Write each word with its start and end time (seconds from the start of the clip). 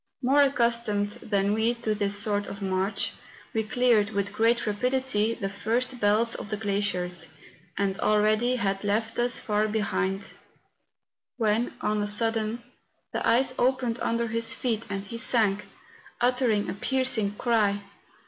More 0.23 0.41
accustomed 0.41 1.11
than 1.21 1.53
we 1.53 1.75
to 1.75 1.93
this 1.93 2.17
sort 2.17 2.47
of 2.47 2.59
march, 2.59 3.13
he 3.53 3.61
cleared, 3.61 4.09
with 4.09 4.33
great 4.33 4.65
rapidity, 4.65 5.35
the 5.35 5.47
first 5.47 5.99
belts 5.99 6.33
of 6.33 6.49
the 6.49 6.57
glaciers, 6.57 7.27
and 7.77 7.99
already 7.99 8.55
had 8.55 8.83
left 8.83 9.19
us 9.19 9.37
far 9.37 9.67
behind, 9.67 10.33
when, 11.37 11.75
on 11.81 12.01
a 12.01 12.07
sudden, 12.07 12.63
the 13.13 13.23
ice 13.29 13.53
opened 13.59 13.99
under 14.01 14.25
his 14.27 14.55
feet, 14.55 14.87
and 14.89 15.03
he 15.05 15.19
sank, 15.19 15.65
uttering 16.19 16.67
a 16.67 16.73
piercing 16.73 17.35
cry. 17.35 17.79